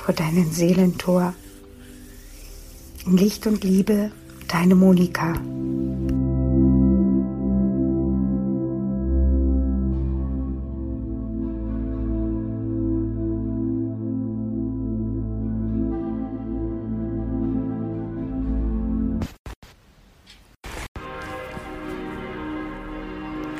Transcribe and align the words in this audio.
vor 0.00 0.14
deinem 0.14 0.50
Seelentor. 0.50 1.34
In 3.06 3.16
Licht 3.16 3.46
und 3.46 3.64
Liebe, 3.64 4.10
deine 4.48 4.74
Monika. 4.74 5.34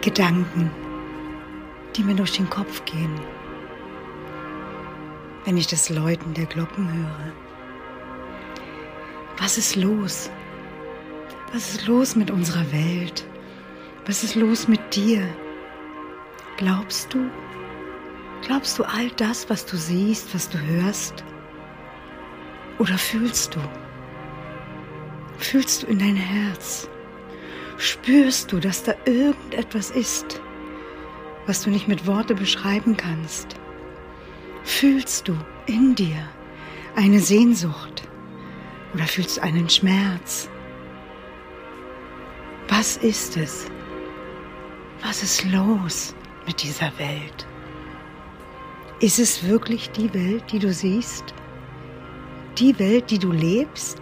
Gedanken, 0.00 0.70
die 1.96 2.02
mir 2.02 2.14
durch 2.14 2.32
den 2.32 2.50
Kopf 2.50 2.84
gehen 2.84 3.18
wenn 5.44 5.56
ich 5.56 5.66
das 5.66 5.90
Läuten 5.90 6.34
der 6.34 6.46
Glocken 6.46 6.92
höre. 6.92 7.32
Was 9.38 9.58
ist 9.58 9.76
los? 9.76 10.30
Was 11.52 11.70
ist 11.70 11.86
los 11.86 12.16
mit 12.16 12.30
unserer 12.30 12.70
Welt? 12.72 13.26
Was 14.06 14.24
ist 14.24 14.34
los 14.34 14.68
mit 14.68 14.94
dir? 14.94 15.22
Glaubst 16.56 17.12
du? 17.12 17.30
Glaubst 18.42 18.78
du 18.78 18.84
all 18.84 19.10
das, 19.16 19.48
was 19.48 19.64
du 19.64 19.76
siehst, 19.76 20.34
was 20.34 20.48
du 20.48 20.58
hörst? 20.58 21.24
Oder 22.78 22.98
fühlst 22.98 23.54
du? 23.54 23.60
Fühlst 25.38 25.82
du 25.82 25.86
in 25.86 25.98
dein 25.98 26.16
Herz? 26.16 26.88
Spürst 27.76 28.52
du, 28.52 28.60
dass 28.60 28.82
da 28.82 28.94
irgendetwas 29.04 29.90
ist, 29.90 30.40
was 31.46 31.62
du 31.62 31.70
nicht 31.70 31.88
mit 31.88 32.06
Worte 32.06 32.34
beschreiben 32.34 32.96
kannst? 32.96 33.56
Fühlst 34.64 35.28
du 35.28 35.36
in 35.66 35.94
dir 35.94 36.26
eine 36.96 37.20
Sehnsucht 37.20 38.02
oder 38.94 39.04
fühlst 39.04 39.36
du 39.36 39.42
einen 39.42 39.68
Schmerz? 39.68 40.48
Was 42.68 42.96
ist 42.96 43.36
es? 43.36 43.66
Was 45.02 45.22
ist 45.22 45.44
los 45.44 46.14
mit 46.46 46.62
dieser 46.62 46.90
Welt? 46.98 47.46
Ist 49.00 49.18
es 49.18 49.46
wirklich 49.46 49.90
die 49.90 50.12
Welt, 50.14 50.44
die 50.50 50.60
du 50.60 50.72
siehst? 50.72 51.34
Die 52.56 52.78
Welt, 52.78 53.10
die 53.10 53.18
du 53.18 53.32
lebst? 53.32 53.98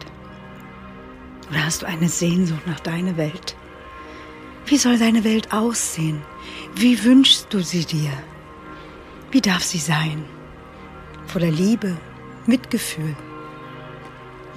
Oder 1.50 1.64
hast 1.64 1.82
du 1.82 1.86
eine 1.86 2.08
Sehnsucht 2.08 2.66
nach 2.68 2.80
deiner 2.80 3.16
Welt? 3.16 3.56
Wie 4.66 4.76
soll 4.78 4.96
deine 4.96 5.24
Welt 5.24 5.52
aussehen? 5.52 6.22
Wie 6.76 7.02
wünschst 7.02 7.48
du 7.50 7.60
sie 7.60 7.84
dir? 7.84 8.12
Wie 9.32 9.40
darf 9.40 9.64
sie 9.64 9.78
sein? 9.78 10.24
Voller 11.26 11.50
Liebe, 11.50 11.96
Mitgefühl, 12.46 13.16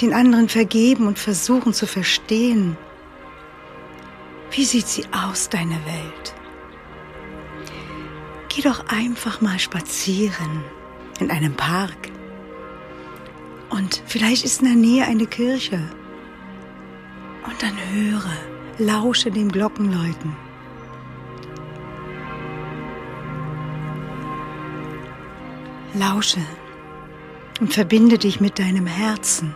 den 0.01 0.13
anderen 0.13 0.49
vergeben 0.49 1.07
und 1.07 1.19
versuchen 1.19 1.73
zu 1.73 1.87
verstehen. 1.87 2.77
Wie 4.51 4.65
sieht 4.65 4.87
sie 4.87 5.05
aus, 5.11 5.49
deine 5.49 5.79
Welt? 5.85 6.35
Geh 8.49 8.61
doch 8.61 8.87
einfach 8.87 9.41
mal 9.41 9.59
spazieren 9.59 10.63
in 11.19 11.31
einem 11.31 11.53
Park. 11.53 12.11
Und 13.69 14.01
vielleicht 14.05 14.45
ist 14.45 14.61
in 14.61 14.67
der 14.67 14.75
Nähe 14.75 15.05
eine 15.05 15.25
Kirche. 15.25 15.81
Und 17.45 17.61
dann 17.61 17.77
höre, 17.93 18.31
lausche 18.77 19.31
dem 19.31 19.51
Glockenläuten. 19.51 20.44
Lausche 25.95 26.41
und 27.61 27.73
verbinde 27.73 28.17
dich 28.17 28.41
mit 28.41 28.59
deinem 28.59 28.85
Herzen, 28.85 29.55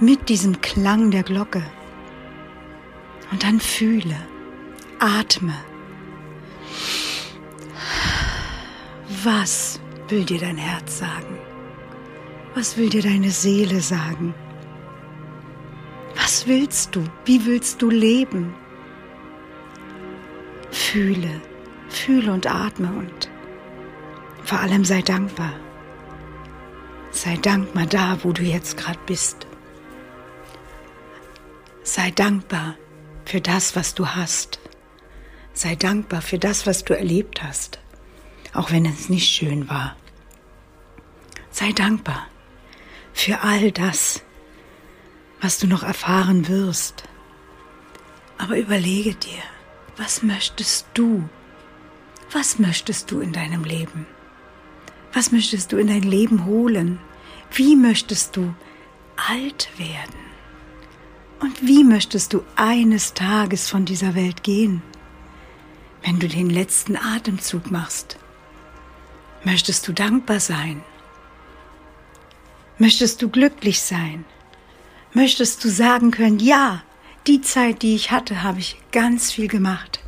mit 0.00 0.28
diesem 0.28 0.60
Klang 0.60 1.10
der 1.10 1.24
Glocke. 1.24 1.62
Und 3.32 3.42
dann 3.42 3.60
fühle, 3.60 4.16
atme. 5.00 5.54
Was 9.24 9.80
will 10.08 10.24
dir 10.24 10.38
dein 10.38 10.56
Herz 10.56 10.98
sagen? 10.98 11.38
Was 12.54 12.76
will 12.76 12.88
dir 12.88 13.02
deine 13.02 13.30
Seele 13.30 13.80
sagen? 13.80 14.34
Was 16.16 16.46
willst 16.46 16.94
du? 16.94 17.04
Wie 17.24 17.44
willst 17.44 17.82
du 17.82 17.90
leben? 17.90 18.54
Fühle, 20.70 21.40
fühle 21.88 22.32
und 22.32 22.46
atme 22.46 22.88
und 22.88 23.19
vor 24.50 24.58
allem 24.58 24.84
sei 24.84 25.00
dankbar. 25.00 25.52
Sei 27.12 27.36
dankbar 27.36 27.86
da, 27.86 28.18
wo 28.24 28.32
du 28.32 28.42
jetzt 28.42 28.76
gerade 28.76 28.98
bist. 29.06 29.46
Sei 31.84 32.10
dankbar 32.10 32.74
für 33.24 33.40
das, 33.40 33.76
was 33.76 33.94
du 33.94 34.08
hast. 34.08 34.58
Sei 35.52 35.76
dankbar 35.76 36.20
für 36.20 36.40
das, 36.40 36.66
was 36.66 36.82
du 36.82 36.98
erlebt 36.98 37.44
hast, 37.44 37.78
auch 38.52 38.72
wenn 38.72 38.86
es 38.86 39.08
nicht 39.08 39.28
schön 39.28 39.70
war. 39.70 39.94
Sei 41.52 41.70
dankbar 41.70 42.26
für 43.12 43.42
all 43.42 43.70
das, 43.70 44.24
was 45.40 45.60
du 45.60 45.68
noch 45.68 45.84
erfahren 45.84 46.48
wirst. 46.48 47.04
Aber 48.36 48.58
überlege 48.58 49.14
dir, 49.14 49.44
was 49.96 50.24
möchtest 50.24 50.86
du? 50.94 51.28
Was 52.32 52.58
möchtest 52.58 53.12
du 53.12 53.20
in 53.20 53.32
deinem 53.32 53.62
Leben? 53.62 54.08
Was 55.12 55.32
möchtest 55.32 55.72
du 55.72 55.76
in 55.76 55.88
dein 55.88 56.02
Leben 56.02 56.44
holen? 56.44 56.98
Wie 57.52 57.76
möchtest 57.76 58.36
du 58.36 58.54
alt 59.16 59.68
werden? 59.76 60.20
Und 61.40 61.66
wie 61.66 61.84
möchtest 61.84 62.32
du 62.32 62.44
eines 62.54 63.14
Tages 63.14 63.68
von 63.68 63.84
dieser 63.84 64.14
Welt 64.14 64.42
gehen, 64.42 64.82
wenn 66.04 66.20
du 66.20 66.28
den 66.28 66.50
letzten 66.50 66.96
Atemzug 66.96 67.70
machst? 67.70 68.18
Möchtest 69.42 69.88
du 69.88 69.92
dankbar 69.92 70.38
sein? 70.38 70.82
Möchtest 72.78 73.22
du 73.22 73.28
glücklich 73.28 73.80
sein? 73.80 74.24
Möchtest 75.12 75.64
du 75.64 75.68
sagen 75.70 76.10
können, 76.10 76.38
ja, 76.38 76.82
die 77.26 77.40
Zeit, 77.40 77.82
die 77.82 77.94
ich 77.94 78.10
hatte, 78.10 78.42
habe 78.42 78.60
ich 78.60 78.76
ganz 78.92 79.32
viel 79.32 79.48
gemacht 79.48 80.00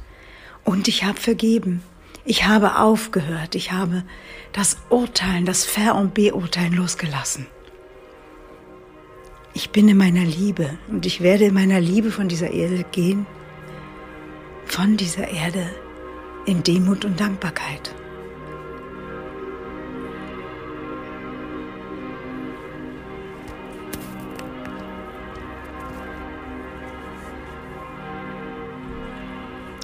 und 0.64 0.86
ich 0.86 1.04
habe 1.04 1.18
vergeben. 1.20 1.82
Ich 2.24 2.46
habe 2.46 2.78
aufgehört, 2.78 3.54
ich 3.54 3.72
habe 3.72 4.04
das 4.52 4.76
Urteilen, 4.90 5.44
das 5.44 5.64
Ver- 5.64 5.96
und 5.96 6.14
Beurteilen 6.14 6.72
losgelassen. 6.72 7.46
ich 9.54 9.70
bin 9.70 9.88
in 9.88 9.96
meiner 9.96 10.24
Liebe 10.24 10.78
und 10.88 11.04
ich 11.04 11.20
werde 11.20 11.44
in 11.44 11.54
meiner 11.54 11.80
Liebe 11.80 12.10
von 12.10 12.28
dieser 12.28 12.50
Erde 12.50 12.84
gehen, 12.90 13.26
von 14.64 14.96
dieser 14.96 15.28
Erde 15.28 15.68
in 16.46 16.62
Demut 16.62 17.04
und 17.04 17.20
Dankbarkeit. 17.20 17.94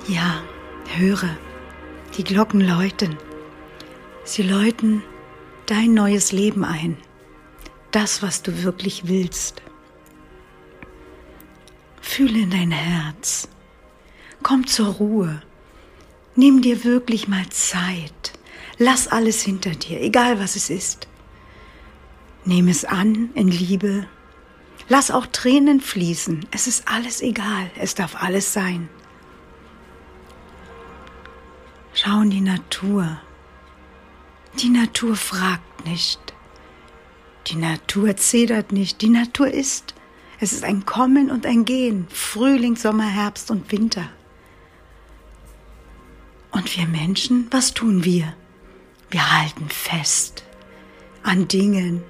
Ja, 0.06 0.42
höre, 0.96 1.36
die 2.18 2.24
Glocken 2.24 2.60
läuten. 2.60 3.16
Sie 4.24 4.42
läuten 4.42 5.02
dein 5.66 5.94
neues 5.94 6.32
Leben 6.32 6.64
ein, 6.64 6.96
das, 7.92 8.22
was 8.22 8.42
du 8.42 8.64
wirklich 8.64 9.06
willst. 9.06 9.62
Fühle 12.00 12.40
in 12.40 12.50
dein 12.50 12.72
Herz, 12.72 13.48
komm 14.42 14.66
zur 14.66 14.94
Ruhe, 14.94 15.42
nimm 16.34 16.60
dir 16.60 16.82
wirklich 16.82 17.28
mal 17.28 17.48
Zeit, 17.50 18.32
lass 18.78 19.06
alles 19.06 19.42
hinter 19.42 19.70
dir, 19.70 20.00
egal 20.00 20.40
was 20.40 20.56
es 20.56 20.70
ist. 20.70 21.06
Nimm 22.44 22.66
es 22.66 22.84
an 22.84 23.30
in 23.34 23.48
Liebe, 23.48 24.06
lass 24.88 25.12
auch 25.12 25.26
Tränen 25.26 25.80
fließen, 25.80 26.46
es 26.50 26.66
ist 26.66 26.88
alles 26.88 27.20
egal, 27.20 27.70
es 27.78 27.94
darf 27.94 28.20
alles 28.20 28.52
sein. 28.52 28.88
Schau 32.00 32.20
in 32.20 32.30
die 32.30 32.40
Natur. 32.40 33.18
Die 34.62 34.68
Natur 34.68 35.16
fragt 35.16 35.84
nicht. 35.84 36.20
Die 37.48 37.56
Natur 37.56 38.16
zedert 38.16 38.70
nicht. 38.70 39.02
Die 39.02 39.08
Natur 39.08 39.48
ist. 39.48 39.96
Es 40.38 40.52
ist 40.52 40.62
ein 40.62 40.86
Kommen 40.86 41.28
und 41.28 41.44
ein 41.44 41.64
Gehen. 41.64 42.06
Frühling, 42.08 42.76
Sommer, 42.76 43.08
Herbst 43.08 43.50
und 43.50 43.72
Winter. 43.72 44.08
Und 46.52 46.76
wir 46.76 46.86
Menschen, 46.86 47.48
was 47.50 47.74
tun 47.74 48.04
wir? 48.04 48.32
Wir 49.10 49.36
halten 49.36 49.68
fest 49.68 50.44
an 51.24 51.48
Dingen, 51.48 52.04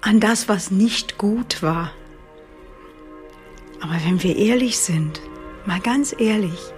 an 0.00 0.20
das, 0.20 0.48
was 0.48 0.70
nicht 0.70 1.18
gut 1.18 1.60
war. 1.60 1.90
Aber 3.80 3.98
wenn 4.04 4.22
wir 4.22 4.36
ehrlich 4.36 4.78
sind, 4.78 5.20
mal 5.64 5.80
ganz 5.80 6.14
ehrlich, 6.16 6.72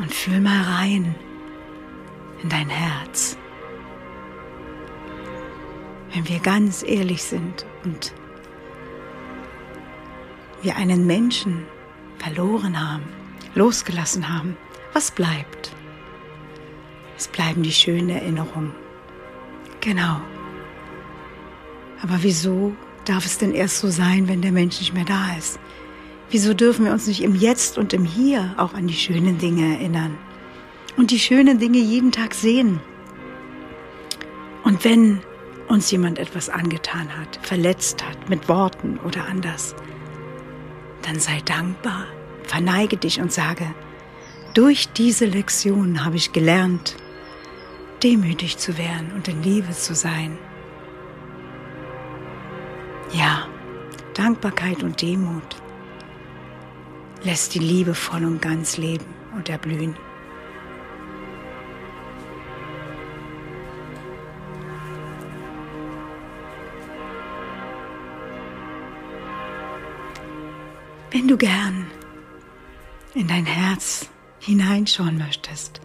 und 0.00 0.12
fühl 0.12 0.40
mal 0.40 0.62
rein 0.62 1.14
in 2.42 2.48
dein 2.48 2.68
Herz. 2.68 3.36
Wenn 6.12 6.26
wir 6.28 6.38
ganz 6.40 6.82
ehrlich 6.82 7.22
sind 7.22 7.66
und 7.84 8.12
wir 10.62 10.76
einen 10.76 11.06
Menschen 11.06 11.66
verloren 12.18 12.80
haben, 12.80 13.04
losgelassen 13.54 14.28
haben, 14.28 14.56
was 14.92 15.10
bleibt? 15.10 15.72
Es 17.16 17.28
bleiben 17.28 17.62
die 17.62 17.72
schönen 17.72 18.08
Erinnerungen. 18.08 18.72
Genau. 19.80 20.20
Aber 22.02 22.22
wieso 22.22 22.74
darf 23.04 23.26
es 23.26 23.38
denn 23.38 23.52
erst 23.52 23.78
so 23.78 23.88
sein, 23.88 24.26
wenn 24.28 24.42
der 24.42 24.52
Mensch 24.52 24.80
nicht 24.80 24.94
mehr 24.94 25.04
da 25.04 25.36
ist? 25.38 25.58
Wieso 26.30 26.54
dürfen 26.54 26.84
wir 26.84 26.92
uns 26.92 27.08
nicht 27.08 27.22
im 27.24 27.34
Jetzt 27.34 27.76
und 27.76 27.92
im 27.92 28.04
Hier 28.04 28.54
auch 28.56 28.72
an 28.74 28.86
die 28.86 28.94
schönen 28.94 29.38
Dinge 29.38 29.76
erinnern 29.76 30.16
und 30.96 31.10
die 31.10 31.18
schönen 31.18 31.58
Dinge 31.58 31.78
jeden 31.78 32.12
Tag 32.12 32.34
sehen? 32.34 32.80
Und 34.62 34.84
wenn 34.84 35.22
uns 35.66 35.90
jemand 35.90 36.20
etwas 36.20 36.48
angetan 36.48 37.08
hat, 37.18 37.40
verletzt 37.42 38.06
hat, 38.06 38.28
mit 38.28 38.48
Worten 38.48 39.00
oder 39.04 39.26
anders, 39.26 39.74
dann 41.02 41.18
sei 41.18 41.40
dankbar, 41.44 42.06
verneige 42.44 42.96
dich 42.96 43.20
und 43.20 43.32
sage, 43.32 43.66
durch 44.54 44.88
diese 44.92 45.26
Lektion 45.26 46.04
habe 46.04 46.16
ich 46.16 46.32
gelernt, 46.32 46.96
demütig 48.04 48.58
zu 48.58 48.78
werden 48.78 49.10
und 49.16 49.26
in 49.26 49.42
Liebe 49.42 49.72
zu 49.72 49.96
sein. 49.96 50.38
Ja, 53.12 53.48
Dankbarkeit 54.14 54.84
und 54.84 55.02
Demut 55.02 55.60
lässt 57.22 57.54
die 57.54 57.58
Liebe 57.58 57.94
voll 57.94 58.24
und 58.24 58.40
ganz 58.40 58.76
leben 58.76 59.04
und 59.34 59.48
erblühen. 59.48 59.96
Wenn 71.10 71.26
du 71.26 71.36
gern 71.36 71.90
in 73.14 73.26
dein 73.26 73.44
Herz 73.44 74.08
hineinschauen 74.38 75.18
möchtest 75.18 75.80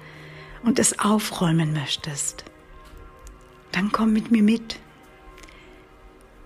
und 0.63 0.79
es 0.79 0.99
aufräumen 0.99 1.73
möchtest, 1.73 2.45
dann 3.71 3.91
komm 3.91 4.13
mit 4.13 4.31
mir 4.31 4.43
mit. 4.43 4.79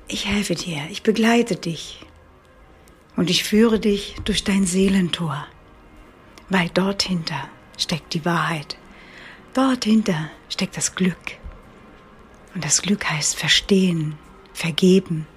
Ich 0.07 0.25
helfe 0.25 0.55
dir, 0.55 0.87
ich 0.89 1.03
begleite 1.03 1.55
dich 1.55 2.05
und 3.19 3.29
ich 3.29 3.43
führe 3.43 3.81
dich 3.81 4.15
durch 4.23 4.45
dein 4.45 4.65
Seelentor, 4.65 5.45
weil 6.47 6.69
dort 6.69 7.01
hinter 7.01 7.49
steckt 7.77 8.13
die 8.13 8.23
Wahrheit. 8.23 8.77
Dort 9.53 9.83
hinter 9.83 10.31
steckt 10.47 10.77
das 10.77 10.95
Glück. 10.95 11.17
Und 12.55 12.63
das 12.63 12.81
Glück 12.81 13.09
heißt 13.09 13.35
verstehen, 13.35 14.17
vergeben 14.53 15.27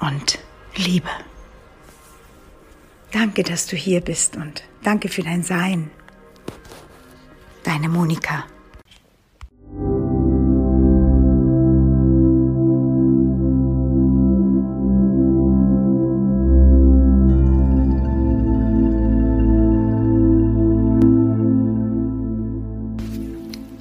und 0.00 0.38
Liebe. 0.74 1.10
Danke, 3.12 3.42
dass 3.42 3.66
du 3.66 3.76
hier 3.76 4.00
bist 4.00 4.36
und 4.36 4.64
danke 4.84 5.10
für 5.10 5.22
dein 5.22 5.42
Sein. 5.42 5.90
Deine 7.62 7.90
Monika. 7.90 8.46